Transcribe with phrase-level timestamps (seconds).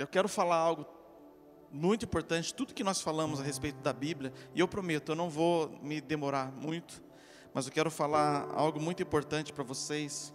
[0.00, 0.86] eu quero falar algo
[1.70, 5.30] muito importante, tudo que nós falamos a respeito da Bíblia, e eu prometo, eu não
[5.30, 7.02] vou me demorar muito,
[7.54, 10.34] mas eu quero falar algo muito importante para vocês,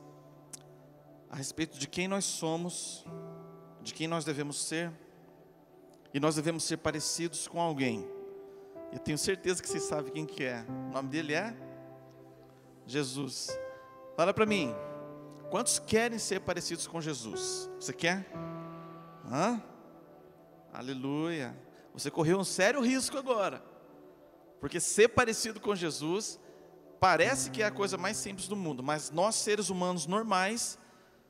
[1.29, 3.05] a respeito de quem nós somos,
[3.81, 4.91] de quem nós devemos ser,
[6.13, 8.07] e nós devemos ser parecidos com alguém.
[8.93, 10.65] Eu tenho certeza que vocês sabem quem que é.
[10.89, 11.53] O nome dele é
[12.85, 13.59] Jesus.
[14.15, 14.73] Fala para mim.
[15.49, 17.69] Quantos querem ser parecidos com Jesus?
[17.77, 18.25] Você quer?
[19.31, 19.61] Hã?
[20.73, 21.55] Aleluia.
[21.93, 23.63] Você correu um sério risco agora.
[24.59, 26.39] Porque ser parecido com Jesus
[26.99, 30.79] parece que é a coisa mais simples do mundo, mas nós seres humanos normais,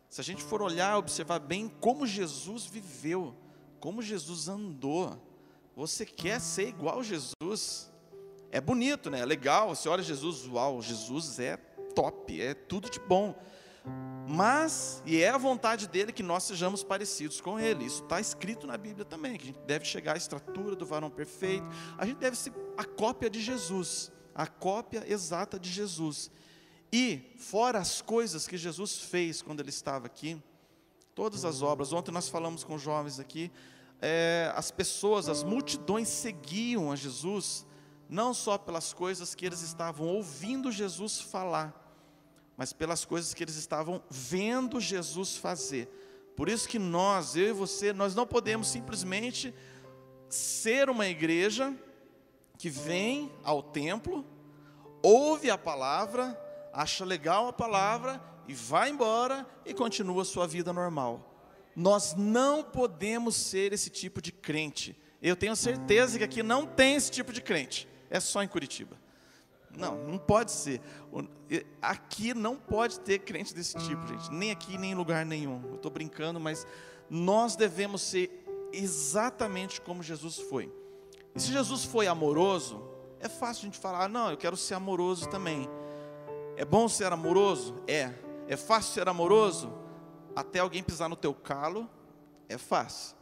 [0.10, 3.36] se a gente for olhar, observar bem como Jesus viveu,
[3.80, 5.22] como Jesus andou,
[5.76, 7.92] você quer ser igual a Jesus?
[8.52, 9.20] É bonito, né?
[9.20, 9.76] É legal.
[9.76, 11.58] Você olha Jesus, uau, Jesus é
[11.94, 13.36] top, é tudo de bom.
[14.28, 17.86] Mas, e é a vontade dele que nós sejamos parecidos com ele.
[17.86, 21.12] Isso está escrito na Bíblia também, que a gente deve chegar à estrutura do varão
[21.12, 21.66] perfeito.
[21.98, 26.32] A gente deve ser a cópia de Jesus, a cópia exata de Jesus.
[26.92, 30.42] E, fora as coisas que Jesus fez quando ele estava aqui,
[31.14, 33.52] todas as obras, ontem nós falamos com jovens aqui,
[34.02, 37.66] é, as pessoas, as multidões seguiam a Jesus,
[38.10, 41.85] não só pelas coisas que eles estavam ouvindo Jesus falar,
[42.58, 45.90] mas pelas coisas que eles estavam vendo Jesus fazer.
[46.36, 49.54] Por isso que nós, eu e você, nós não podemos simplesmente
[50.30, 51.74] ser uma igreja
[52.58, 54.26] que vem ao templo,
[55.02, 56.40] ouve a palavra,
[56.74, 61.34] acha legal a palavra e vai embora e continua a sua vida normal.
[61.76, 64.98] Nós não podemos ser esse tipo de crente.
[65.22, 67.88] Eu tenho certeza que aqui não tem esse tipo de crente.
[68.10, 68.98] É só em Curitiba.
[69.78, 70.82] Não, não pode ser.
[71.82, 74.32] Aqui não pode ter crente desse tipo, gente.
[74.32, 75.62] Nem aqui, nem em lugar nenhum.
[75.70, 76.66] Eu estou brincando, mas
[77.10, 80.72] nós devemos ser exatamente como Jesus foi.
[81.34, 82.82] E se Jesus foi amoroso,
[83.20, 85.70] é fácil a gente falar, não, eu quero ser amoroso também.
[86.58, 87.76] É bom ser amoroso?
[87.88, 88.14] É.
[88.48, 89.72] É fácil ser amoroso?
[90.36, 91.90] Até alguém pisar no teu calo,
[92.48, 93.16] é fácil.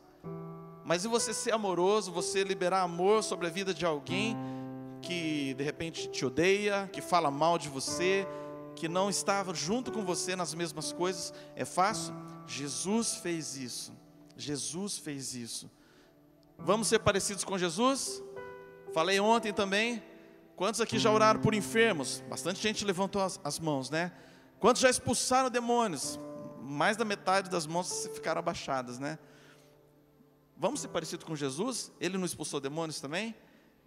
[0.84, 4.36] Mas e você ser amoroso, você liberar amor sobre a vida de alguém
[5.04, 8.26] que de repente te odeia, que fala mal de você,
[8.76, 12.16] que não estava junto com você nas mesmas coisas, é fácil?
[12.48, 13.94] Jesus fez isso.
[14.36, 15.70] Jesus fez isso.
[16.58, 18.24] Vamos ser parecidos com Jesus?
[18.94, 20.02] Falei ontem também.
[20.56, 22.24] Quantos aqui já oraram por enfermos?
[22.30, 24.12] Bastante gente levantou as, as mãos, né?
[24.60, 26.18] Quantos já expulsaram demônios?
[26.62, 29.20] Mais da metade das mãos ficaram abaixadas, né?
[30.56, 31.92] Vamos ser parecidos com Jesus?
[32.00, 33.36] Ele não expulsou demônios também?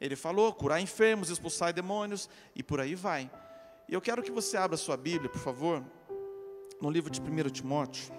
[0.01, 3.31] Ele falou: curar enfermos, expulsar demônios e por aí vai.
[3.89, 5.83] E eu quero que você abra sua Bíblia, por favor,
[6.81, 8.13] no livro de 1 Timóteo.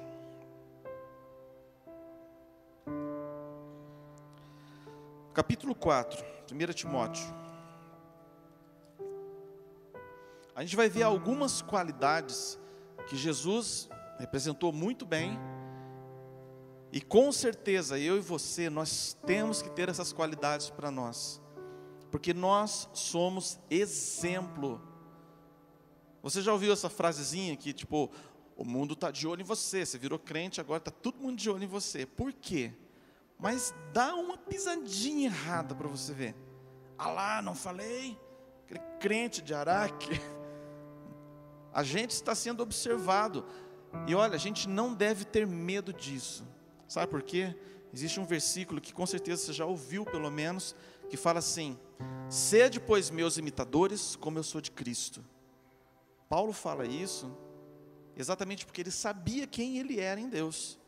[5.34, 7.26] Capítulo 4, 1 Timóteo.
[10.56, 12.58] A gente vai ver algumas qualidades
[13.08, 13.88] que Jesus
[14.18, 15.38] representou muito bem.
[16.92, 21.40] E com certeza, eu e você, nós temos que ter essas qualidades para nós
[22.12, 24.82] porque nós somos exemplo.
[26.22, 28.12] Você já ouviu essa frasezinha que, tipo,
[28.56, 31.50] o mundo está de olho em você, você virou crente, agora está todo mundo de
[31.50, 32.06] olho em você.
[32.06, 32.74] Por quê?
[33.38, 36.36] Mas dá uma pisadinha errada para você ver.
[36.98, 38.20] Ah lá, não falei?
[38.66, 40.10] Aquele crente de Araque.
[41.72, 43.46] A gente está sendo observado.
[44.08, 46.44] E olha, a gente não deve ter medo disso.
[46.88, 47.56] Sabe por quê?
[47.94, 50.76] Existe um versículo que com certeza você já ouviu, pelo menos,
[51.10, 51.78] que fala assim:
[52.30, 55.24] Sede, pois, meus imitadores, como eu sou de Cristo.
[56.30, 57.32] Paulo fala isso
[58.16, 60.80] exatamente porque ele sabia quem ele era em Deus,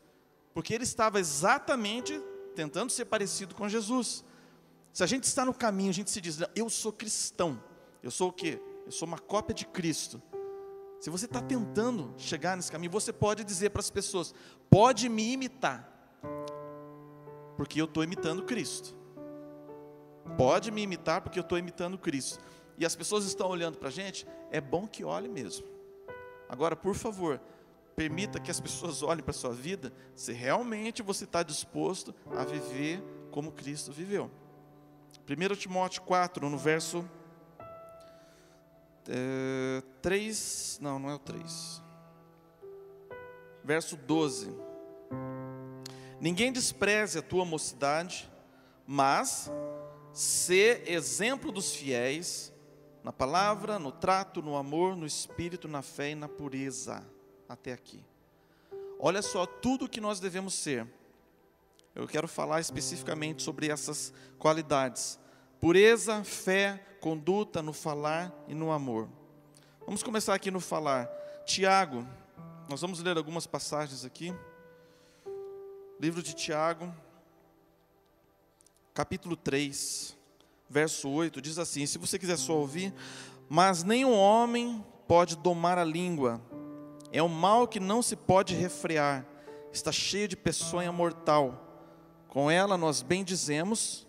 [0.52, 2.20] porque ele estava exatamente
[2.54, 4.24] tentando ser parecido com Jesus.
[4.92, 7.62] Se a gente está no caminho, a gente se diz, eu sou cristão,
[8.02, 8.60] eu sou o quê?
[8.84, 10.20] Eu sou uma cópia de Cristo.
[11.00, 14.34] Se você está tentando chegar nesse caminho, você pode dizer para as pessoas:
[14.68, 15.88] pode me imitar,
[17.56, 18.99] porque eu estou imitando Cristo.
[20.36, 22.38] Pode me imitar, porque eu estou imitando Cristo.
[22.78, 25.66] E as pessoas estão olhando para a gente, é bom que olhe mesmo.
[26.48, 27.40] Agora, por favor,
[27.94, 32.44] permita que as pessoas olhem para a sua vida se realmente você está disposto a
[32.44, 34.30] viver como Cristo viveu.
[35.28, 37.08] 1 Timóteo 4, no verso
[39.08, 41.82] é, 3, não, não é o 3.
[43.62, 44.54] Verso 12.
[46.20, 48.30] Ninguém despreze a tua mocidade,
[48.86, 49.50] mas
[50.12, 52.52] ser exemplo dos fiéis
[53.02, 57.04] na palavra, no trato, no amor, no espírito, na fé e na pureza.
[57.48, 58.04] Até aqui.
[58.98, 60.86] Olha só tudo que nós devemos ser.
[61.94, 65.18] Eu quero falar especificamente sobre essas qualidades:
[65.58, 69.08] pureza, fé, conduta no falar e no amor.
[69.84, 71.06] Vamos começar aqui no falar.
[71.44, 72.06] Tiago,
[72.68, 74.32] nós vamos ler algumas passagens aqui.
[75.98, 76.94] Livro de Tiago,
[78.94, 80.16] capítulo 3,
[80.68, 82.92] verso 8, diz assim: se você quiser só ouvir,
[83.48, 86.40] mas nenhum homem pode domar a língua,
[87.12, 89.26] é um mal que não se pode refrear,
[89.72, 91.66] está cheio de peçonha mortal.
[92.28, 94.06] Com ela nós bendizemos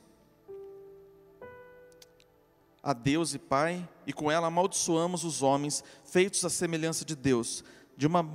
[2.83, 7.63] a Deus e Pai, e com ela amaldiçoamos os homens, feitos à semelhança de Deus.
[7.95, 8.27] De uma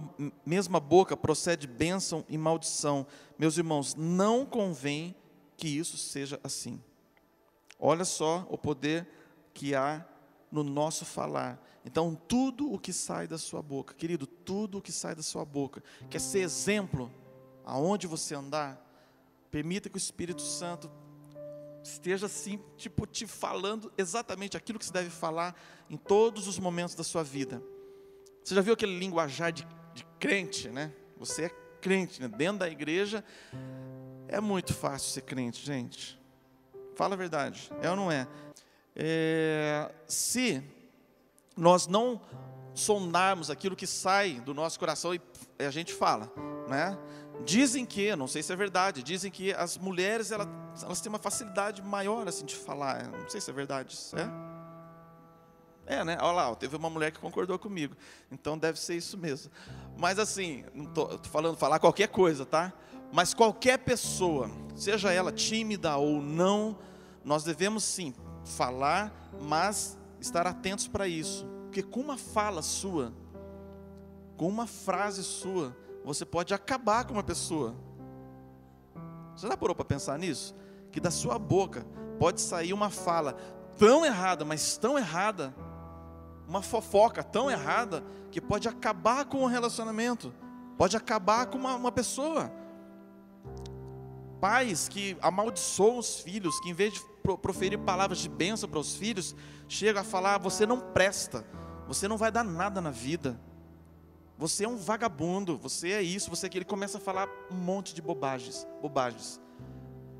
[0.44, 3.06] mesma boca procede bênção e maldição.
[3.36, 5.16] Meus irmãos, não convém
[5.56, 6.80] que isso seja assim.
[7.78, 9.06] Olha só o poder
[9.52, 10.06] que há
[10.50, 11.62] no nosso falar.
[11.84, 15.44] Então, tudo o que sai da sua boca, querido, tudo o que sai da sua
[15.44, 17.12] boca, quer ser exemplo
[17.64, 18.80] aonde você andar,
[19.50, 20.90] permita que o Espírito Santo
[21.82, 25.54] esteja assim, tipo, te falando exatamente aquilo que você deve falar
[25.88, 27.62] em todos os momentos da sua vida.
[28.42, 30.92] Você já viu aquele linguajar de, de crente, né?
[31.18, 31.48] Você é
[31.86, 32.26] crente, né?
[32.26, 33.24] Dentro da igreja
[34.26, 36.20] é muito fácil ser crente, gente.
[36.96, 38.26] Fala a verdade, é ou não é?
[38.96, 40.60] é se
[41.56, 42.20] nós não
[42.74, 45.20] sondarmos aquilo que sai do nosso coração e
[45.60, 46.28] a gente fala,
[46.68, 46.98] né?
[47.44, 50.48] Dizem que, não sei se é verdade, dizem que as mulheres elas,
[50.82, 53.06] elas têm uma facilidade maior assim de falar.
[53.12, 54.28] Não sei se é verdade, isso é?
[55.86, 56.18] É, né?
[56.20, 57.94] Olha lá, teve uma mulher que concordou comigo.
[58.30, 59.52] Então deve ser isso mesmo.
[59.96, 62.72] Mas assim, não tô, falando falar qualquer coisa, tá?
[63.12, 66.76] Mas qualquer pessoa, seja ela tímida ou não,
[67.24, 68.12] nós devemos sim
[68.44, 71.46] falar, mas estar atentos para isso.
[71.64, 73.12] Porque com uma fala sua,
[74.36, 77.74] com uma frase sua, você pode acabar com uma pessoa.
[79.36, 80.54] Você já parou para pensar nisso?
[80.90, 81.86] Que da sua boca
[82.18, 83.34] pode sair uma fala
[83.78, 85.54] tão errada, mas tão errada,
[86.46, 90.32] uma fofoca tão errada, que pode acabar com o relacionamento,
[90.76, 92.52] pode acabar com uma, uma pessoa.
[94.40, 97.00] Pais que amaldiçoam os filhos, que em vez de
[97.36, 99.34] proferir palavras de bênção para os filhos,
[99.66, 101.46] chegam a falar: você não presta,
[101.88, 103.40] você não vai dar nada na vida.
[104.38, 107.54] Você é um vagabundo, você é isso, você é que ele começa a falar um
[107.54, 109.40] monte de bobagens, bobagens.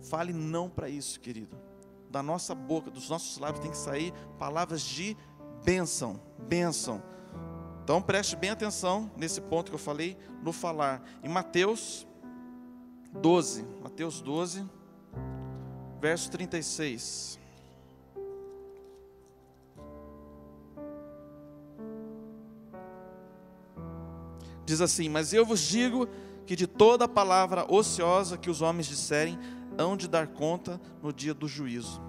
[0.09, 1.55] Fale não para isso, querido.
[2.11, 5.15] Da nossa boca, dos nossos lábios tem que sair palavras de
[5.67, 7.03] bênção, bênção.
[7.83, 11.03] Então preste bem atenção nesse ponto que eu falei no falar.
[11.25, 12.07] Em Mateus
[13.13, 14.65] 12, Mateus 12,
[16.01, 17.41] verso 36.
[24.65, 26.09] Diz assim: Mas eu vos digo
[26.47, 29.37] que de toda palavra ociosa que os homens disserem,
[29.77, 32.01] hão de dar conta no dia do juízo.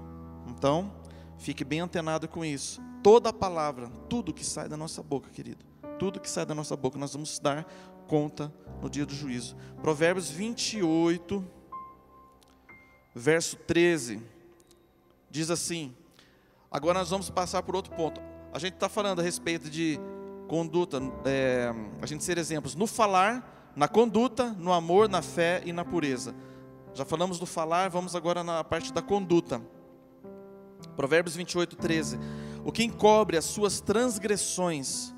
[0.47, 0.93] Então,
[1.39, 2.86] fique bem antenado com isso.
[3.07, 5.63] Toda palavra, tudo que sai da nossa boca, querido,
[5.97, 7.65] tudo que sai da nossa boca, nós vamos dar
[8.05, 8.51] conta
[8.81, 9.55] no dia do juízo.
[9.81, 11.41] Provérbios 28,
[13.15, 14.21] verso 13,
[15.29, 15.95] diz assim:
[16.69, 18.19] agora nós vamos passar por outro ponto.
[18.51, 19.97] A gente está falando a respeito de
[20.49, 25.71] conduta, é, a gente ser exemplos no falar, na conduta, no amor, na fé e
[25.71, 26.35] na pureza.
[26.93, 29.61] Já falamos do falar, vamos agora na parte da conduta.
[30.97, 32.19] Provérbios 28, 13.
[32.67, 35.15] O que encobre as suas transgressões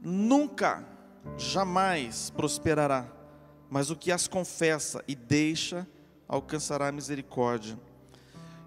[0.00, 0.86] nunca,
[1.36, 3.12] jamais prosperará,
[3.68, 5.88] mas o que as confessa e deixa
[6.28, 7.76] alcançará a misericórdia.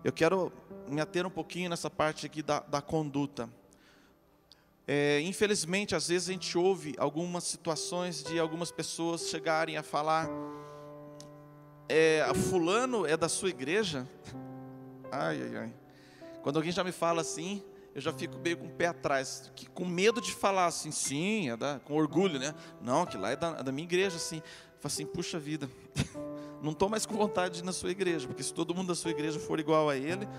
[0.04, 0.52] Eu quero
[0.90, 3.50] me ater um pouquinho nessa parte aqui da, da conduta.
[4.86, 10.28] É, infelizmente, às vezes a gente ouve algumas situações de algumas pessoas chegarem a falar:
[11.88, 14.06] é, Fulano é da sua igreja?
[15.10, 15.74] Ai, ai, ai.
[16.44, 17.64] Quando alguém já me fala assim,
[17.98, 21.50] eu já fico meio com o pé atrás, que, com medo de falar assim, sim,
[21.50, 22.54] é da, com orgulho, né?
[22.80, 24.40] Não, que lá é da, é da minha igreja, assim.
[24.80, 25.68] Falo assim, puxa vida,
[26.62, 28.96] não estou mais com vontade de ir na sua igreja, porque se todo mundo da
[28.96, 30.30] sua igreja for igual a ele,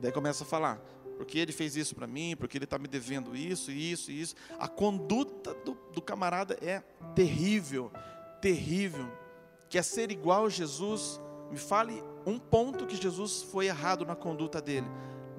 [0.00, 0.80] daí começa a falar,
[1.16, 4.36] porque ele fez isso para mim, porque ele está me devendo isso, isso e isso.
[4.56, 6.84] A conduta do, do camarada é
[7.16, 7.90] terrível,
[8.40, 9.10] terrível.
[9.68, 11.20] Quer ser igual a Jesus?
[11.50, 14.86] Me fale um ponto que Jesus foi errado na conduta dele.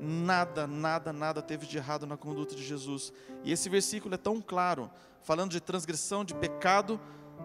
[0.03, 3.13] Nada, nada, nada teve de errado na conduta de Jesus.
[3.43, 4.91] E esse versículo é tão claro,
[5.21, 6.99] falando de transgressão, de pecado,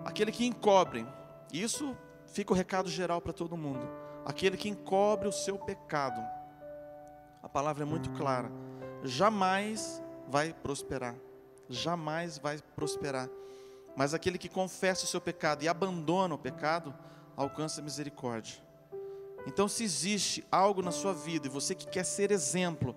[0.04, 1.06] aquele que encobre.
[1.52, 1.96] Isso
[2.26, 3.88] fica o recado geral para todo mundo.
[4.24, 6.20] Aquele que encobre o seu pecado
[7.42, 8.50] a palavra é muito clara.
[9.04, 11.14] Jamais vai prosperar.
[11.68, 13.28] Jamais vai prosperar.
[13.96, 16.94] Mas aquele que confessa o seu pecado e abandona o pecado,
[17.36, 18.62] alcança misericórdia.
[19.48, 22.94] Então, se existe algo na sua vida e você que quer ser exemplo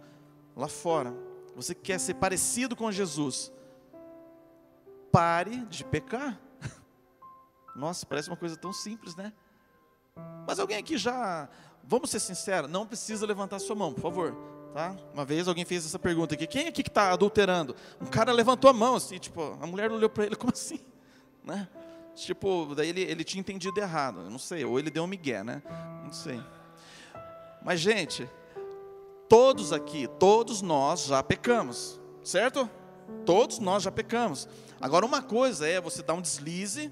[0.54, 1.16] lá fora,
[1.56, 3.54] você que quer ser parecido com Jesus,
[5.14, 6.38] pare de pecar.
[7.74, 9.32] Nossa, parece uma coisa tão simples, né?
[10.46, 11.48] Mas alguém aqui já,
[11.86, 14.36] vamos ser sinceros, não precisa levantar sua mão, por favor.
[14.74, 14.94] Tá?
[15.14, 17.74] Uma vez alguém fez essa pergunta aqui: quem aqui que está adulterando?
[18.02, 20.82] Um cara levantou a mão assim, tipo, a mulher olhou para ele, como assim?
[21.46, 21.66] Né?
[22.26, 25.62] Tipo, daí ele, ele tinha entendido errado, não sei, ou ele deu um migué, né?
[26.04, 26.40] Não sei.
[27.64, 28.30] Mas, gente,
[29.28, 32.70] todos aqui, todos nós já pecamos, certo?
[33.26, 34.48] Todos nós já pecamos.
[34.80, 36.92] Agora, uma coisa é você dar um deslize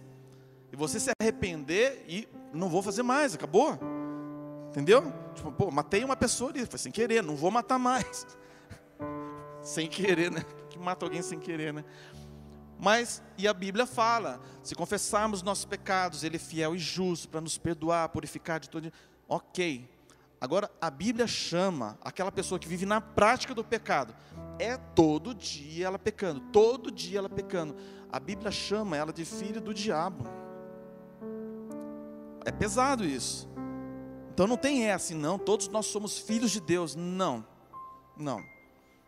[0.72, 3.78] e você se arrepender e não vou fazer mais, acabou.
[4.70, 5.14] Entendeu?
[5.36, 8.26] Tipo, pô, matei uma pessoa ali, foi sem querer, não vou matar mais.
[9.62, 10.44] sem querer, né?
[10.70, 11.86] Que mata alguém sem querer, né?
[12.80, 17.42] Mas, e a Bíblia fala: se confessarmos nossos pecados, Ele é fiel e justo para
[17.42, 18.92] nos perdoar, purificar de todo.
[19.28, 19.88] Ok.
[20.42, 24.16] Agora, a Bíblia chama aquela pessoa que vive na prática do pecado,
[24.58, 27.76] é todo dia ela pecando, todo dia ela pecando.
[28.10, 30.24] A Bíblia chama ela de filho do diabo.
[32.46, 33.50] É pesado isso.
[34.34, 36.96] Então não tem essa, não, todos nós somos filhos de Deus.
[36.96, 37.46] Não,
[38.16, 38.42] não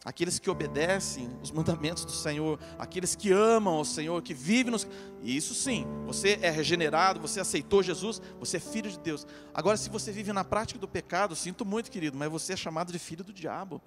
[0.04, 4.88] aqueles que obedecem os mandamentos do Senhor, aqueles que amam o Senhor, que vivem nos.
[5.22, 9.28] Isso sim, você é regenerado, você aceitou Jesus, você é filho de Deus.
[9.54, 12.92] Agora, se você vive na prática do pecado, sinto muito, querido, mas você é chamado
[12.92, 13.82] de filho do diabo.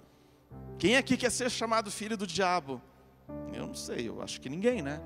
[0.77, 2.81] Quem aqui quer ser chamado filho do diabo?
[3.53, 5.01] Eu não sei, eu acho que ninguém, né?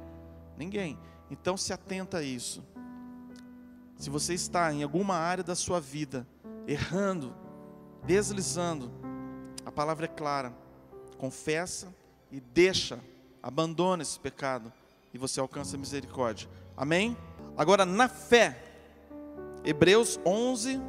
[0.58, 1.00] Ninguém.
[1.32, 2.64] Então se atenta a isso.
[3.98, 6.28] Se você está em alguma área da sua vida
[6.68, 7.36] errando,
[8.06, 8.92] deslizando,
[9.66, 10.54] a palavra é clara
[11.20, 11.94] confessa
[12.32, 13.00] e deixa,
[13.44, 14.72] abandona esse pecado
[15.14, 16.50] e você alcança a misericórdia.
[16.76, 17.16] Amém?
[17.58, 18.58] Agora, na fé,
[19.64, 20.80] Hebreus 11,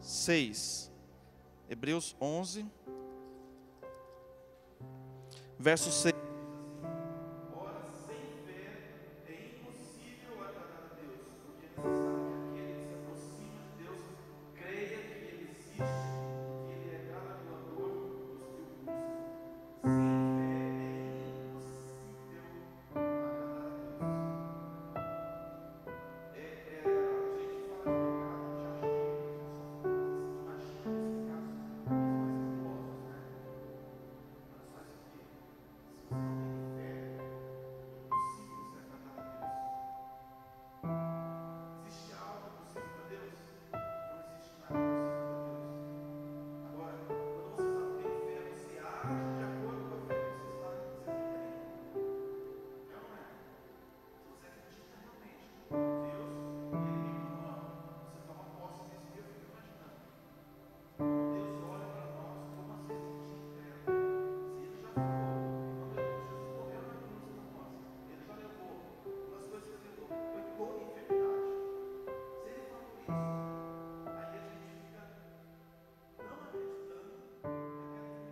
[0.00, 0.92] 6.
[1.68, 2.66] Hebreus 11,
[5.58, 6.21] verso 6.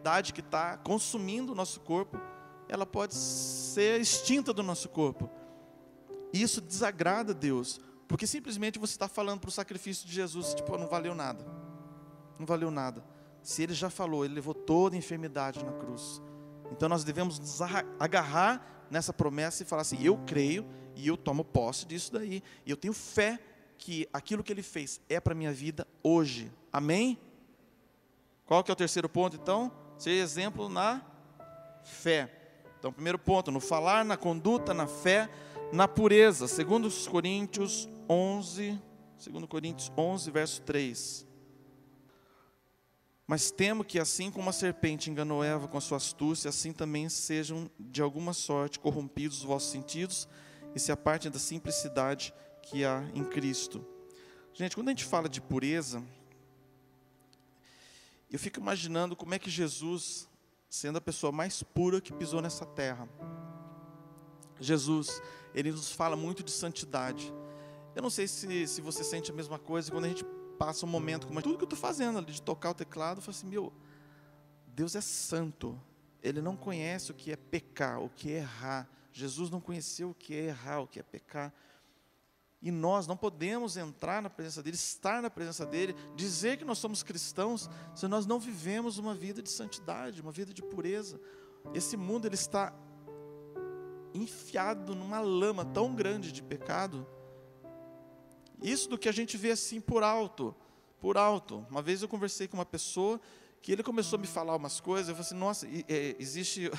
[0.01, 2.19] Enfermidade que está consumindo o nosso corpo,
[2.69, 5.29] ela pode ser extinta do nosso corpo.
[6.33, 10.55] E isso desagrada a Deus, porque simplesmente você está falando para o sacrifício de Jesus,
[10.55, 11.45] tipo, não valeu nada.
[12.39, 13.05] Não valeu nada.
[13.43, 16.23] Se ele já falou, ele levou toda a enfermidade na cruz.
[16.73, 17.61] Então nós devemos nos
[17.99, 20.65] agarrar nessa promessa e falar assim: eu creio
[20.95, 22.43] e eu tomo posse disso daí.
[22.65, 23.39] E eu tenho fé
[23.77, 26.53] que aquilo que ele fez é para a minha vida hoje.
[26.73, 27.19] Amém?
[28.47, 29.73] Qual que é o terceiro ponto então?
[30.01, 31.03] Ser exemplo na
[31.85, 32.31] fé.
[32.79, 35.29] Então, primeiro ponto, no falar, na conduta, na fé,
[35.71, 36.49] na pureza.
[36.49, 38.81] Segundo os Coríntios 11,
[39.19, 41.27] segundo Coríntios 11, verso 3.
[43.27, 47.11] Mas temo que assim como a serpente enganou Eva com a sua astúcia, assim também
[47.11, 50.27] sejam de alguma sorte corrompidos os vossos sentidos
[50.75, 53.87] e se apartem da simplicidade que há em Cristo.
[54.55, 56.03] Gente, quando a gente fala de pureza,
[58.31, 60.29] eu fico imaginando como é que Jesus,
[60.69, 63.09] sendo a pessoa mais pura que pisou nessa terra,
[64.61, 65.21] Jesus,
[65.55, 67.33] ele nos fala muito de santidade.
[67.95, 70.25] Eu não sei se, se você sente a mesma coisa quando a gente
[70.59, 73.23] passa um momento como tudo que eu estou fazendo ali, de tocar o teclado, eu
[73.23, 73.73] falo assim, meu,
[74.67, 75.81] Deus é santo.
[76.23, 78.89] Ele não conhece o que é pecar, o que é errar.
[79.13, 81.53] Jesus não conheceu o que é errar, o que é pecar.
[82.63, 86.79] E nós não podemos entrar na presença dele, estar na presença dele, dizer que nós
[86.79, 91.19] somos cristãos, se nós não vivemos uma vida de santidade, uma vida de pureza.
[91.73, 92.75] Esse mundo ele está
[94.13, 97.07] enfiado numa lama tão grande de pecado.
[98.63, 100.55] Isso do que a gente vê assim por alto,
[101.01, 101.67] por alto.
[101.71, 103.19] Uma vez eu conversei com uma pessoa
[103.63, 105.67] que ele começou a me falar umas coisas, eu falei assim, nossa,
[106.19, 106.71] existe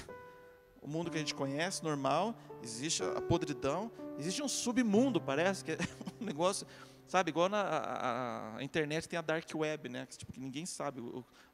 [0.81, 5.73] o mundo que a gente conhece, normal, existe a podridão, existe um submundo, parece, que
[5.73, 5.77] é
[6.19, 6.65] um negócio,
[7.07, 10.65] sabe, igual na a, a internet tem a dark web, né, que, tipo, que ninguém
[10.65, 11.01] sabe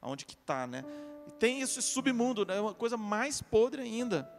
[0.02, 0.84] aonde que está, né,
[1.28, 4.32] e tem esse submundo, né, uma coisa mais podre ainda,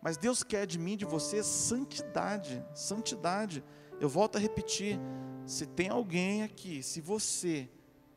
[0.00, 3.62] mas Deus quer de mim, de você, santidade, santidade,
[4.00, 4.98] eu volto a repetir,
[5.44, 7.68] se tem alguém aqui, se você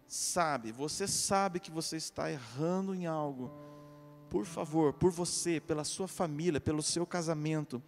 [0.07, 3.51] sabe, você sabe que você está errando em algo,
[4.35, 7.81] por favor, por você, pela sua família, pelo seu casamento,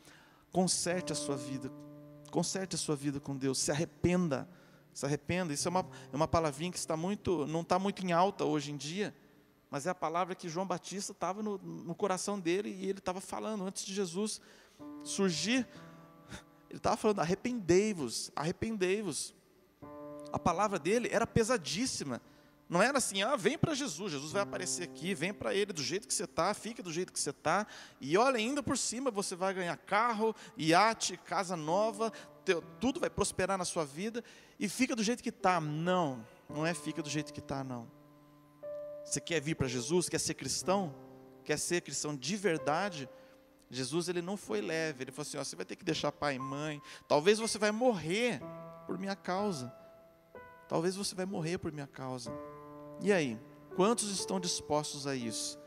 [0.49, 1.69] conserte a sua vida,
[2.31, 4.47] conserte a sua vida com Deus, se arrependa,
[4.93, 5.51] se arrependa.
[5.51, 8.71] Isso é uma, é uma palavrinha que está muito, não está muito em alta hoje
[8.71, 9.13] em dia,
[9.69, 13.19] mas é a palavra que João Batista estava no, no coração dele e ele estava
[13.19, 14.39] falando antes de Jesus
[15.03, 15.67] surgir.
[16.69, 19.35] Ele estava falando: arrependei-vos, arrependei-vos.
[20.31, 22.21] A palavra dele era pesadíssima.
[22.69, 25.81] Não era assim, ah, vem para Jesus, Jesus vai aparecer aqui, vem para Ele do
[25.81, 27.65] jeito que você está, fica do jeito que você está,
[28.01, 32.11] e olha, ainda por cima você vai ganhar carro, iate, casa nova,
[32.43, 34.21] teu, tudo vai prosperar na sua vida,
[34.59, 35.61] e fica do jeito que está.
[35.61, 37.89] Não, não é fica do jeito que está, não.
[39.05, 40.93] Você quer vir para Jesus, quer ser cristão,
[41.45, 43.07] quer ser cristão de verdade,
[43.69, 46.35] Jesus ele não foi leve, ele falou assim: ó, você vai ter que deixar pai
[46.35, 48.41] e mãe, talvez você vai morrer
[48.85, 49.73] por minha causa,
[50.67, 52.31] talvez você vai morrer por minha causa.
[52.99, 53.39] E aí,
[53.75, 55.59] quantos estão dispostos a isso?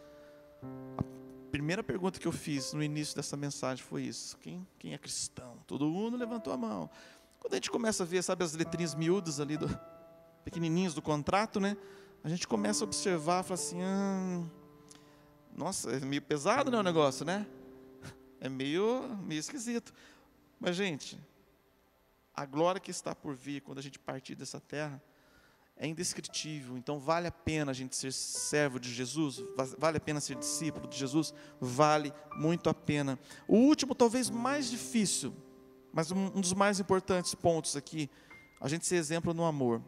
[0.99, 4.99] A primeira pergunta que eu fiz no início dessa mensagem foi isso: quem, quem é
[4.99, 5.59] cristão?
[5.67, 6.91] Todo mundo levantou a mão.
[7.39, 9.69] Quando a gente começa a ver, sabe, as letrinhas miúdas ali, do,
[10.45, 11.77] pequenininhos do contrato, né?
[12.23, 14.45] A gente começa a observar, fala assim: ah,
[15.57, 17.47] nossa, é meio pesado, né, o negócio, né?
[18.41, 19.93] É meio, meio esquisito.
[20.59, 21.19] Mas, gente,
[22.35, 25.01] a glória que está por vir quando a gente partir dessa terra
[25.81, 26.77] é indescritível.
[26.77, 29.43] Então vale a pena a gente ser servo de Jesus,
[29.79, 33.19] vale a pena ser discípulo de Jesus, vale muito a pena.
[33.49, 35.35] O último, talvez mais difícil,
[35.91, 38.11] mas um dos mais importantes pontos aqui,
[38.61, 39.83] a gente ser exemplo no amor.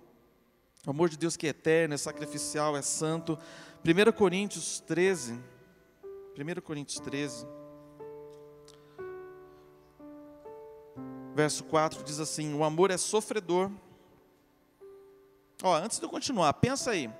[0.87, 3.38] O amor de Deus que é eterno, é sacrificial, é santo.
[3.85, 7.46] 1 Coríntios 13, 1 Coríntios 13,
[11.35, 13.70] verso 4 diz assim: O amor é sofredor
[15.62, 17.11] Ó, antes de eu continuar, pensa aí.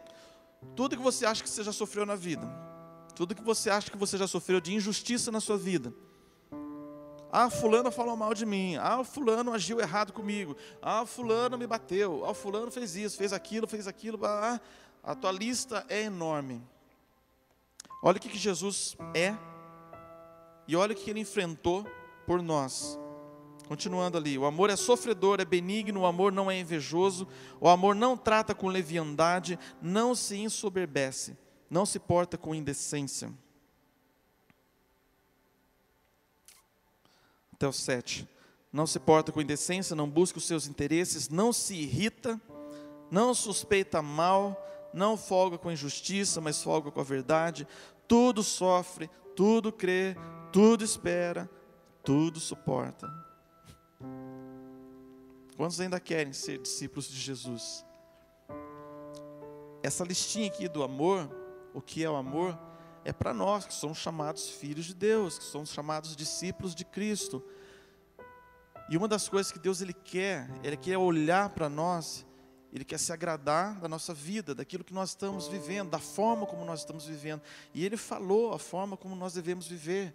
[0.74, 2.46] Tudo que você acha que você já sofreu na vida,
[3.14, 5.92] tudo que você acha que você já sofreu de injustiça na sua vida.
[7.31, 8.76] Ah, fulano falou mal de mim.
[8.76, 10.55] Ah, fulano agiu errado comigo.
[10.83, 12.26] Ah, fulano me bateu.
[12.26, 14.20] Ah, fulano fez isso, fez aquilo, fez aquilo.
[14.26, 14.61] Ah,
[15.02, 16.62] a tua lista é enorme.
[18.02, 19.35] Olha o que Jesus é
[20.68, 21.87] e olha o que ele enfrentou
[22.26, 22.98] por nós.
[23.72, 27.26] Continuando ali, o amor é sofredor, é benigno, o amor não é invejoso,
[27.58, 31.38] o amor não trata com leviandade, não se ensoberbece,
[31.70, 33.32] não se porta com indecência.
[37.54, 38.28] Até o 7.
[38.70, 42.38] Não se porta com indecência, não busca os seus interesses, não se irrita,
[43.11, 44.54] não suspeita mal,
[44.92, 47.66] não folga com injustiça, mas folga com a verdade,
[48.06, 50.14] tudo sofre, tudo crê,
[50.52, 51.48] tudo espera,
[52.04, 53.31] tudo suporta.
[55.56, 57.84] Quantos ainda querem ser discípulos de Jesus?
[59.82, 61.30] Essa listinha aqui do amor,
[61.74, 62.58] o que é o amor,
[63.04, 67.42] é para nós que somos chamados filhos de Deus, que somos chamados discípulos de Cristo.
[68.88, 72.24] E uma das coisas que Deus ele quer, ele quer olhar para nós,
[72.72, 76.64] ele quer se agradar da nossa vida, daquilo que nós estamos vivendo, da forma como
[76.64, 77.42] nós estamos vivendo.
[77.74, 80.14] E ele falou a forma como nós devemos viver.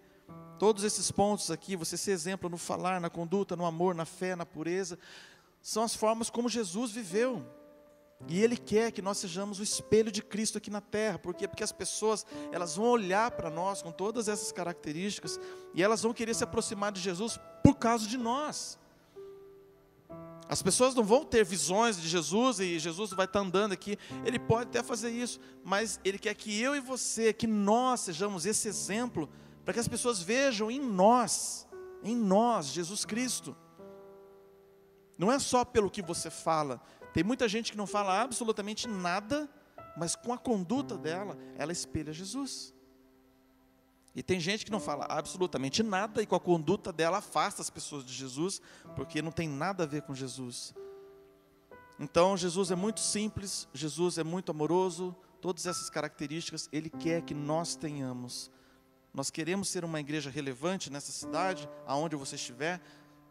[0.59, 4.35] Todos esses pontos aqui, você ser exemplo no falar, na conduta, no amor, na fé,
[4.35, 4.97] na pureza,
[5.61, 7.45] são as formas como Jesus viveu.
[8.27, 11.19] E Ele quer que nós sejamos o espelho de Cristo aqui na terra.
[11.19, 11.47] Por quê?
[11.47, 15.39] Porque as pessoas, elas vão olhar para nós com todas essas características
[15.75, 18.79] e elas vão querer se aproximar de Jesus por causa de nós.
[20.49, 23.99] As pessoas não vão ter visões de Jesus e Jesus vai estar andando aqui.
[24.25, 28.45] Ele pode até fazer isso, mas Ele quer que eu e você, que nós sejamos
[28.45, 29.29] esse exemplo
[29.67, 31.67] para que as pessoas vejam em nós,
[32.01, 33.53] em nós, Jesus Cristo.
[35.17, 36.81] Não é só pelo que você fala.
[37.13, 39.49] Tem muita gente que não fala absolutamente nada,
[39.97, 42.73] mas com a conduta dela, ela espelha Jesus.
[44.15, 47.69] E tem gente que não fala absolutamente nada e com a conduta dela afasta as
[47.69, 48.61] pessoas de Jesus,
[48.95, 50.73] porque não tem nada a ver com Jesus.
[51.99, 57.33] Então, Jesus é muito simples, Jesus é muito amoroso, todas essas características Ele quer que
[57.33, 58.49] nós tenhamos.
[59.13, 62.81] Nós queremos ser uma igreja relevante nessa cidade, aonde você estiver,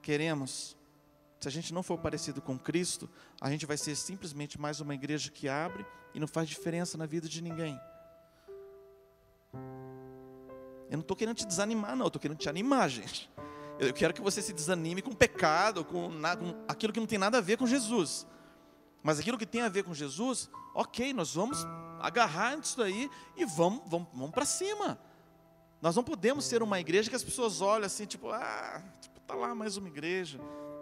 [0.03, 0.77] queremos.
[1.41, 3.09] Se a gente não for parecido com Cristo,
[3.41, 5.85] a gente vai ser simplesmente mais uma igreja que abre
[6.15, 7.79] e não faz diferença na vida de ninguém.
[10.89, 13.31] Eu não estou querendo te desanimar, não, estou querendo te animar, gente.
[13.79, 17.39] Eu quero que você se desanime com pecado, com, com aquilo que não tem nada
[17.39, 18.27] a ver com Jesus.
[19.03, 21.59] Mas aquilo que tem a ver com Jesus, ok, nós vamos
[22.01, 24.99] agarrar isso daí e vamos, vamos, vamos para cima.
[25.87, 29.37] Nós não podemos ser uma igreja que as pessoas olham assim, tipo, ah, tipo, tá
[29.37, 30.40] lá mais uma igreja.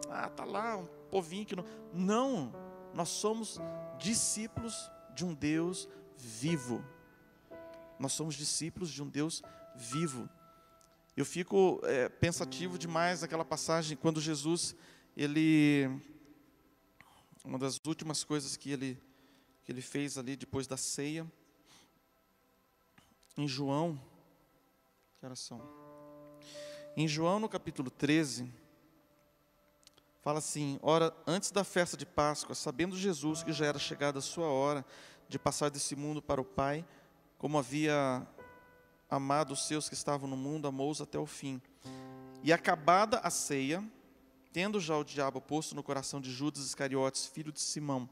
[0.09, 1.67] Ah, tá lá um povinho que não.
[1.93, 2.55] Não,
[2.95, 3.61] nós somos
[3.99, 5.87] discípulos de um Deus
[6.17, 6.83] vivo.
[7.99, 9.43] Nós somos discípulos de um Deus
[9.77, 10.27] vivo.
[11.15, 14.75] Eu fico é, pensativo demais naquela passagem quando Jesus,
[15.15, 15.87] ele,
[17.45, 18.99] uma das últimas coisas que ele,
[19.65, 21.31] que ele fez ali depois da ceia,
[23.37, 24.01] em João,
[25.27, 25.61] oração?
[26.97, 28.53] Em João no capítulo 13,
[30.21, 34.23] fala assim: Ora, antes da festa de Páscoa, sabendo Jesus que já era chegada a
[34.23, 34.85] sua hora
[35.29, 36.85] de passar desse mundo para o Pai,
[37.39, 38.27] como havia
[39.11, 41.61] amado os seus que estavam no mundo, amou-os até o fim.
[42.43, 43.83] E acabada a ceia,
[44.53, 48.09] tendo já o diabo posto no coração de Judas Iscariotes, filho de Simão,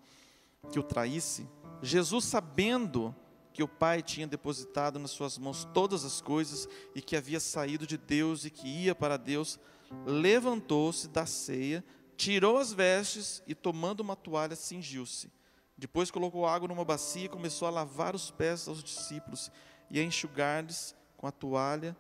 [0.71, 1.49] que o traísse,
[1.83, 3.15] Jesus, sabendo
[3.53, 7.87] que o Pai tinha depositado nas suas mãos todas as coisas e que havia saído
[7.87, 9.59] de Deus e que ia para Deus,
[10.07, 11.85] levantou-se da ceia,
[12.17, 15.31] tirou as vestes e, tomando uma toalha, cingiu-se.
[15.77, 19.51] Depois colocou água numa bacia e começou a lavar os pés aos discípulos
[19.91, 21.97] e a enxugar-lhes com a toalha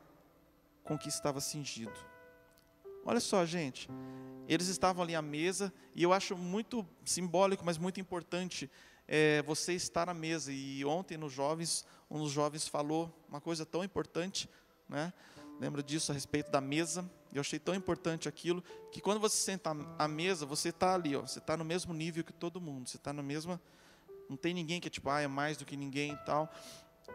[0.84, 1.92] com que estava cingido.
[3.04, 3.88] Olha só, gente,
[4.48, 8.70] eles estavam ali à mesa e eu acho muito simbólico, mas muito importante
[9.06, 10.52] é, você estar à mesa.
[10.52, 14.48] E ontem nos jovens, um dos jovens falou uma coisa tão importante,
[14.88, 15.12] né?
[15.60, 17.08] Lembra disso a respeito da mesa?
[17.32, 21.22] Eu achei tão importante aquilo que quando você senta à mesa, você está ali, ó,
[21.22, 23.60] você está no mesmo nível que todo mundo, você está na mesma,
[24.28, 26.52] não tem ninguém que é tipo, ah, é mais do que ninguém e tal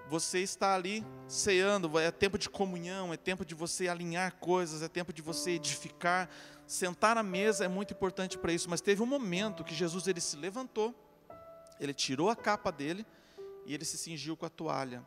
[0.09, 4.87] você está ali ceando, é tempo de comunhão, é tempo de você alinhar coisas, é
[4.87, 6.29] tempo de você edificar.
[6.65, 10.21] Sentar à mesa é muito importante para isso, mas teve um momento que Jesus ele
[10.21, 10.93] se levantou,
[11.79, 13.05] ele tirou a capa dele
[13.65, 15.05] e ele se cingiu com a toalha.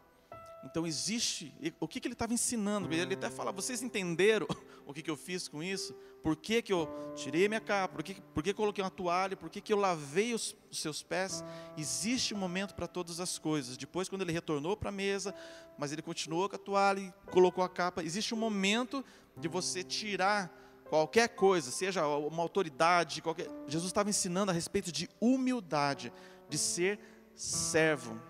[0.63, 2.93] Então existe, o que, que ele estava ensinando?
[2.93, 4.47] Ele até fala, vocês entenderam
[4.87, 5.95] o que, que eu fiz com isso?
[6.23, 7.95] Por que, que eu tirei minha capa?
[7.95, 9.37] Por que, por que coloquei uma toalha?
[9.37, 11.43] Por que, que eu lavei os, os seus pés?
[11.79, 13.79] Existe um momento para todas as coisas.
[13.79, 15.35] Depois, quando ele retornou para a mesa,
[15.79, 19.03] mas ele continuou com a toalha e colocou a capa, existe um momento
[19.39, 20.55] de você tirar
[20.91, 23.49] qualquer coisa, seja uma autoridade, qualquer...
[23.67, 26.13] Jesus estava ensinando a respeito de humildade,
[26.51, 26.99] de ser
[27.35, 28.21] servo.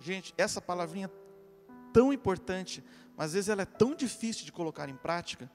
[0.00, 1.10] Gente, essa palavrinha
[1.92, 2.84] tão importante,
[3.16, 5.50] mas às vezes ela é tão difícil de colocar em prática.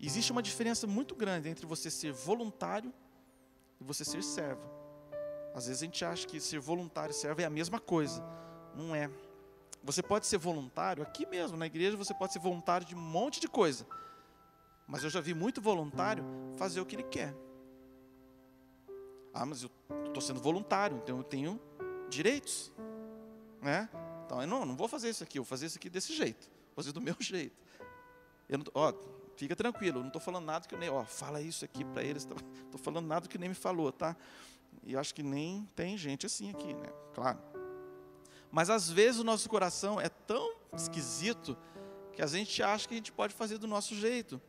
[0.00, 2.92] Existe uma diferença muito grande entre você ser voluntário
[3.80, 4.62] e você ser servo.
[5.54, 8.22] Às vezes a gente acha que ser voluntário e servo é a mesma coisa.
[8.74, 9.10] Não é.
[9.82, 13.40] Você pode ser voluntário, aqui mesmo, na igreja, você pode ser voluntário de um monte
[13.40, 13.86] de coisa.
[14.86, 16.24] Mas eu já vi muito voluntário
[16.56, 17.34] fazer o que ele quer.
[19.38, 19.70] Ah, mas eu
[20.06, 21.60] estou sendo voluntário, então eu tenho
[22.08, 22.72] direitos.
[23.60, 23.86] Né?
[24.24, 26.48] Então, eu não, não vou fazer isso aqui, eu vou fazer isso aqui desse jeito,
[26.74, 27.54] vou fazer do meu jeito.
[28.48, 28.94] Eu não, ó,
[29.36, 32.02] fica tranquilo, eu não estou falando nada que eu nem, ó, fala isso aqui para
[32.02, 32.26] eles,
[32.64, 34.16] estou falando nada que nem me falou, tá?
[34.82, 36.88] E acho que nem tem gente assim aqui, né?
[37.12, 37.38] Claro.
[38.50, 41.58] Mas às vezes o nosso coração é tão esquisito
[42.14, 44.40] que a gente acha que a gente pode fazer do nosso jeito.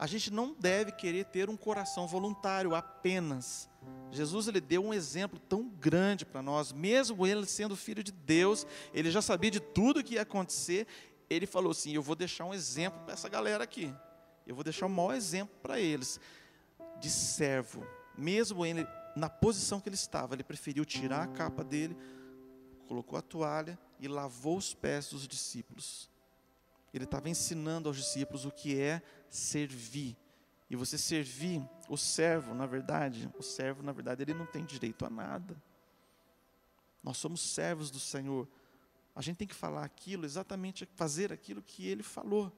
[0.00, 3.68] A gente não deve querer ter um coração voluntário apenas.
[4.10, 8.66] Jesus ele deu um exemplo tão grande para nós, mesmo ele sendo filho de Deus,
[8.94, 10.86] ele já sabia de tudo que ia acontecer.
[11.28, 13.94] Ele falou assim: Eu vou deixar um exemplo para essa galera aqui.
[14.46, 16.18] Eu vou deixar o maior exemplo para eles
[16.98, 17.86] de servo.
[18.16, 21.94] Mesmo ele na posição que ele estava, ele preferiu tirar a capa dele,
[22.88, 26.08] colocou a toalha e lavou os pés dos discípulos.
[26.92, 30.16] Ele estava ensinando aos discípulos o que é servir.
[30.68, 35.04] E você servir o servo, na verdade, o servo, na verdade, ele não tem direito
[35.04, 35.60] a nada.
[37.02, 38.48] Nós somos servos do Senhor.
[39.14, 42.52] A gente tem que falar aquilo, exatamente fazer aquilo que ele falou.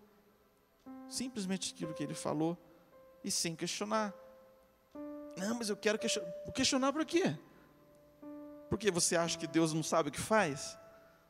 [1.08, 2.58] Simplesmente aquilo que ele falou
[3.24, 4.12] e sem questionar.
[5.36, 6.30] Não, mas eu quero questionar.
[6.54, 7.36] Questionar por quê?
[8.68, 10.78] Porque você acha que Deus não sabe o que faz?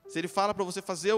[0.08, 1.12] Se ele fala para você fazer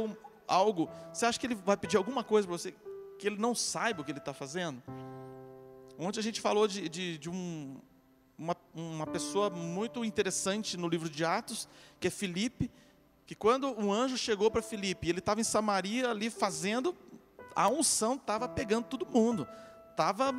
[0.47, 2.75] algo, você acha que ele vai pedir alguma coisa para você
[3.19, 4.83] que ele não saiba o que ele está fazendo?
[5.99, 7.77] Ontem a gente falou de, de, de um,
[8.37, 11.69] uma, uma pessoa muito interessante no livro de Atos,
[12.01, 12.71] que é Filipe,
[13.27, 16.95] que quando um anjo chegou para Filipe, ele estava em Samaria ali fazendo,
[17.55, 19.47] a unção estava pegando todo mundo,
[19.91, 20.35] estava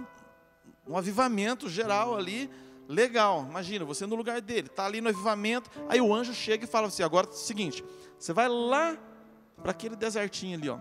[0.88, 2.50] Um avivamento geral ali,
[2.88, 3.46] legal.
[3.50, 6.88] Imagina, você no lugar dele, está ali no avivamento, aí o anjo chega e fala
[6.88, 7.84] assim: agora é o seguinte,
[8.20, 8.98] você vai lá
[9.66, 10.78] para aquele desertinho ali, ó.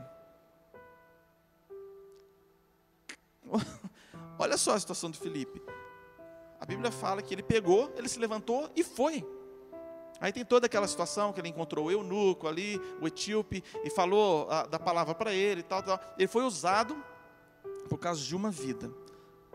[4.38, 5.62] Olha só a situação de Felipe.
[6.60, 9.26] A Bíblia fala que ele pegou, ele se levantou e foi.
[10.20, 14.50] Aí tem toda aquela situação que ele encontrou o eunuco ali, o etíope, e falou
[14.50, 15.98] a, da palavra para ele e tal, tal.
[16.18, 16.94] Ele foi usado
[17.88, 18.92] por causa de uma vida.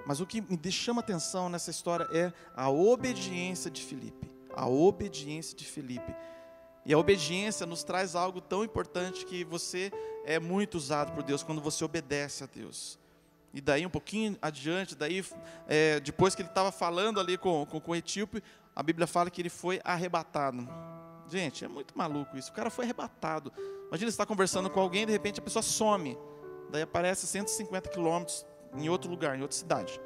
[0.07, 4.27] Mas o que me chama atenção nessa história é a obediência de Filipe.
[4.55, 6.15] A obediência de Filipe.
[6.89, 9.91] E a obediência nos traz algo tão importante que você
[10.25, 12.97] é muito usado por Deus quando você obedece a Deus.
[13.53, 15.23] E daí um pouquinho adiante, daí
[15.67, 18.41] é, depois que ele estava falando ali com, com, com o etíope,
[18.75, 20.67] a Bíblia fala que ele foi arrebatado.
[21.27, 22.49] Gente, é muito maluco isso.
[22.49, 23.53] O cara foi arrebatado.
[23.87, 26.17] Imagina você estar tá conversando com alguém, de repente a pessoa some.
[26.71, 30.01] Daí aparece 150 quilômetros em outro lugar, em outra cidade.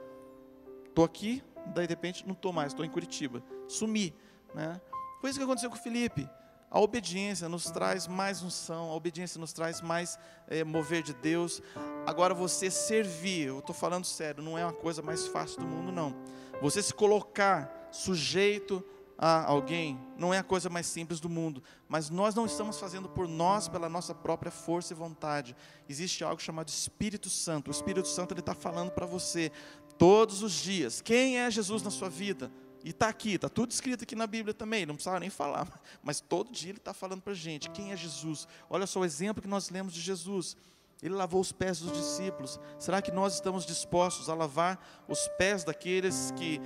[0.89, 3.41] Estou aqui, daí de repente não estou mais, estou em Curitiba.
[3.69, 4.13] Sumi.
[4.54, 4.82] Né?
[5.22, 6.30] Foi isso que aconteceu com o Felipe.
[6.73, 11.62] A obediência nos traz mais unção, a obediência nos traz mais é, mover de Deus.
[12.03, 15.91] Agora, você servir, eu estou falando sério, não é uma coisa mais fácil do mundo,
[15.91, 16.15] não.
[16.63, 18.83] Você se colocar sujeito
[19.19, 23.07] a alguém não é a coisa mais simples do mundo, mas nós não estamos fazendo
[23.07, 25.55] por nós, pela nossa própria força e vontade.
[25.88, 27.67] Existe algo chamado Espírito Santo.
[27.67, 29.51] O Espírito Santo ele está falando para você
[29.95, 31.01] todos os dias.
[31.01, 32.51] Quem é Jesus na sua vida?
[32.84, 35.67] E está aqui, está tudo escrito aqui na Bíblia também, não precisava nem falar,
[36.04, 38.46] mas todo dia ele está falando para a gente quem é Jesus.
[38.69, 40.58] Olha só o exemplo que nós lemos de Jesus.
[41.02, 42.60] Ele lavou os pés dos discípulos.
[42.80, 46.62] Será que nós estamos dispostos a lavar os pés daqueles que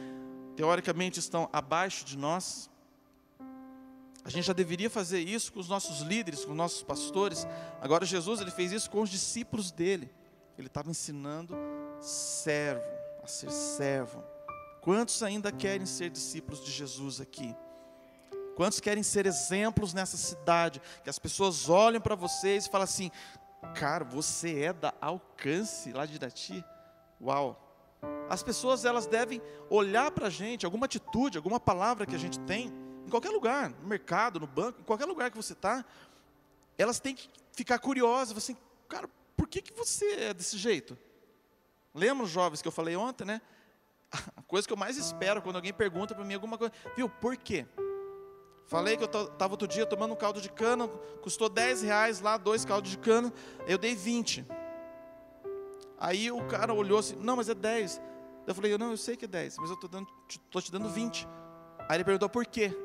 [0.56, 2.70] teoricamente estão abaixo de nós?
[4.24, 7.48] A gente já deveria fazer isso com os nossos líderes, com os nossos pastores.
[7.82, 10.12] Agora Jesus ele fez isso com os discípulos dele.
[10.58, 11.56] Ele estava ensinando
[12.00, 12.84] servo
[13.24, 14.37] a ser servo.
[14.88, 17.54] Quantos ainda querem ser discípulos de Jesus aqui?
[18.56, 20.82] Quantos querem ser exemplos nessa cidade?
[21.04, 23.12] Que as pessoas olhem para vocês e falem assim:
[23.76, 26.64] Cara, você é da alcance lá de Irati?
[27.20, 27.62] Uau!
[28.30, 32.40] As pessoas elas devem olhar para a gente, alguma atitude, alguma palavra que a gente
[32.40, 32.74] tem,
[33.06, 35.84] em qualquer lugar, no mercado, no banco, em qualquer lugar que você está,
[36.78, 38.56] elas têm que ficar curiosas, assim,
[38.88, 40.98] cara, por que, que você é desse jeito?
[41.94, 43.42] Lembra os jovens que eu falei ontem, né?
[44.12, 47.36] A coisa que eu mais espero quando alguém pergunta para mim alguma coisa, viu, por
[47.36, 47.66] quê?
[48.68, 50.88] Falei que eu estava outro dia tomando um caldo de cana,
[51.22, 53.32] custou 10 reais lá, dois caldos de cana,
[53.66, 54.46] eu dei 20.
[55.98, 58.02] Aí o cara olhou assim, não, mas é 10.
[58.46, 61.28] Eu falei, não, eu sei que é 10, mas eu estou te, dando 20.
[61.88, 62.78] Aí ele perguntou por quê?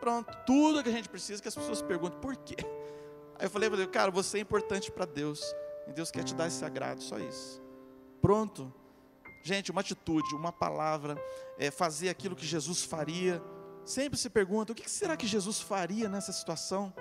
[0.00, 2.56] Pronto, tudo que a gente precisa é que as pessoas perguntam por quê.
[3.38, 5.54] Aí eu falei cara, você é importante para Deus.
[5.86, 7.60] E Deus quer te dar esse agrado, só isso.
[8.20, 8.72] Pronto,
[9.42, 11.20] Gente, uma atitude, uma palavra,
[11.58, 13.42] é, fazer aquilo que Jesus faria.
[13.84, 16.92] Sempre se pergunta: o que será que Jesus faria nessa situação?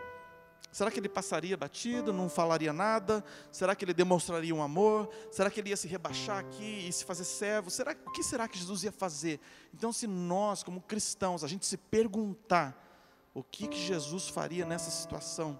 [0.71, 3.23] Será que ele passaria batido, não falaria nada?
[3.51, 5.09] Será que ele demonstraria um amor?
[5.29, 7.69] Será que ele ia se rebaixar aqui e se fazer servo?
[7.69, 9.39] Será, o que será que Jesus ia fazer?
[9.73, 12.77] Então, se nós, como cristãos, a gente se perguntar
[13.33, 15.59] o que, que Jesus faria nessa situação,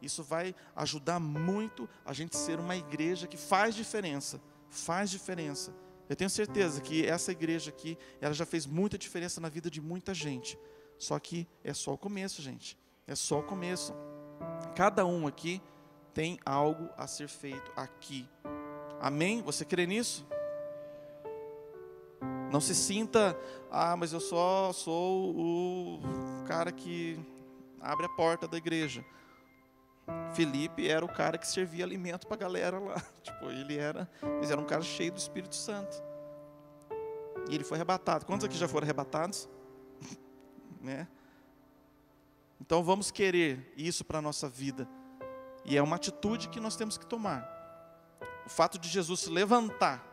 [0.00, 4.40] isso vai ajudar muito a gente ser uma igreja que faz diferença.
[4.70, 5.72] Faz diferença
[6.08, 9.80] eu tenho certeza que essa igreja aqui, ela já fez muita diferença na vida de
[9.80, 10.58] muita gente.
[10.98, 12.78] Só que é só o começo, gente.
[13.06, 13.92] É só o começo.
[14.74, 15.60] Cada um aqui
[16.14, 18.28] tem algo a ser feito aqui.
[19.00, 19.42] Amém?
[19.42, 20.26] Você crê nisso?
[22.50, 23.36] Não se sinta,
[23.70, 26.00] ah, mas eu só sou o
[26.46, 27.18] cara que
[27.80, 29.04] abre a porta da igreja.
[30.32, 33.02] Felipe era o cara que servia alimento para a galera lá.
[33.22, 36.02] Tipo, ele era, mas era um cara cheio do Espírito Santo.
[37.48, 38.26] E ele foi arrebatado.
[38.26, 39.48] Quantos aqui já foram arrebatados?
[40.80, 41.08] né?
[42.60, 44.88] Então vamos querer isso para a nossa vida.
[45.64, 47.54] E é uma atitude que nós temos que tomar.
[48.46, 50.04] O fato de Jesus se levantar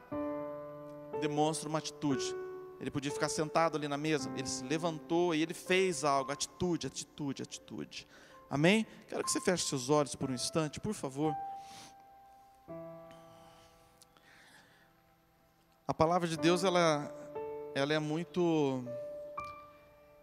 [1.22, 2.36] demonstra uma atitude.
[2.80, 6.88] Ele podia ficar sentado ali na mesa, ele se levantou e ele fez algo, atitude,
[6.88, 8.08] atitude, atitude.
[8.54, 8.86] Amém?
[9.08, 11.36] Quero que você feche seus olhos por um instante, por favor.
[15.88, 17.12] A palavra de Deus, ela,
[17.74, 18.84] ela é muito,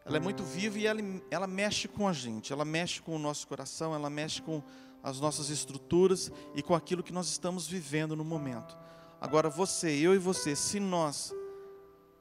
[0.05, 3.19] ela é muito viva e ela, ela mexe com a gente, ela mexe com o
[3.19, 4.63] nosso coração, ela mexe com
[5.03, 8.79] as nossas estruturas e com aquilo que nós estamos vivendo no momento.
[9.21, 11.35] Agora, você, eu e você, se nós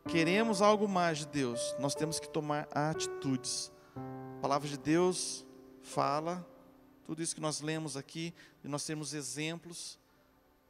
[0.07, 3.71] queremos algo mais de Deus, nós temos que tomar atitudes.
[3.95, 5.45] A palavra de Deus
[5.89, 6.45] fala,
[7.05, 9.97] tudo isso que nós lemos aqui, de nós sermos exemplos,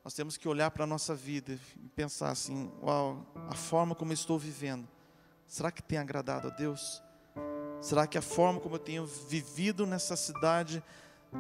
[0.04, 4.12] nós temos que olhar para a nossa vida e pensar assim: uau, a forma como
[4.12, 4.88] eu estou vivendo,
[5.46, 7.04] será que tem agradado a Deus?
[7.82, 10.84] Será que a forma como eu tenho vivido nessa cidade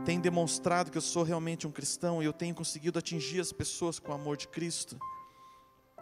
[0.05, 3.99] tem demonstrado que eu sou realmente um cristão e eu tenho conseguido atingir as pessoas
[3.99, 4.99] com o amor de Cristo?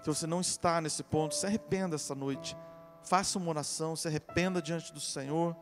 [0.02, 2.58] Se você não está nesse ponto, se arrependa essa noite.
[3.04, 5.56] Faça uma oração, se arrependa diante do Senhor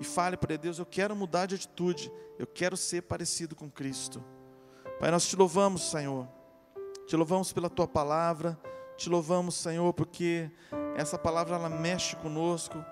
[0.00, 4.22] e fale para Deus: Eu quero mudar de atitude, eu quero ser parecido com Cristo.
[5.00, 6.28] Pai, nós te louvamos, Senhor,
[7.06, 8.58] te louvamos pela tua palavra,
[8.96, 10.50] te louvamos, Senhor, porque
[10.96, 12.84] essa palavra ela mexe conosco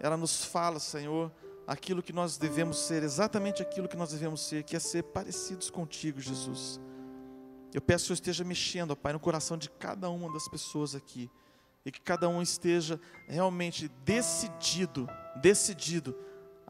[0.00, 1.30] ela nos fala, Senhor,
[1.66, 5.70] aquilo que nós devemos ser, exatamente aquilo que nós devemos ser, que é ser parecidos
[5.70, 6.80] contigo, Jesus.
[7.72, 10.48] Eu peço que o Senhor esteja mexendo, ó Pai, no coração de cada uma das
[10.48, 11.30] pessoas aqui,
[11.84, 15.06] e que cada um esteja realmente decidido,
[15.40, 16.16] decidido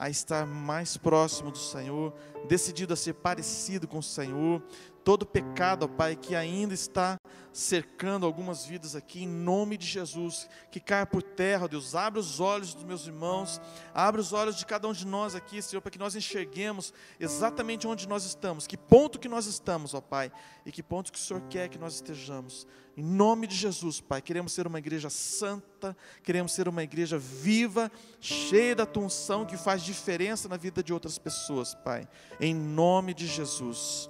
[0.00, 2.14] a estar mais próximo do Senhor,
[2.48, 4.62] decidido a ser parecido com o Senhor,
[5.04, 7.18] todo pecado, ó Pai, que ainda está
[7.52, 12.20] cercando algumas vidas aqui, em nome de Jesus, que caia por terra, ó Deus, abre
[12.20, 13.60] os olhos dos meus irmãos,
[13.92, 17.86] abre os olhos de cada um de nós aqui, Senhor, para que nós enxerguemos exatamente
[17.86, 20.30] onde nós estamos, que ponto que nós estamos, ó Pai,
[20.64, 22.66] e que ponto que o Senhor quer que nós estejamos.
[22.96, 27.90] Em nome de Jesus, Pai, queremos ser uma igreja santa, queremos ser uma igreja viva,
[28.20, 32.06] cheia da tua unção, que faz diferença na vida de outras pessoas, Pai.
[32.38, 34.09] Em nome de Jesus